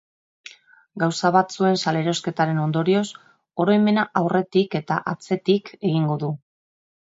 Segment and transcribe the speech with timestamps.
[1.03, 3.05] Gauza batzuen salerosketaren ondorioz,
[3.67, 6.35] oroimena aurretik eta atzetik egingo du.